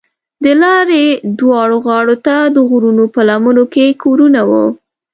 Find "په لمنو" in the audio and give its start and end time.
3.13-3.63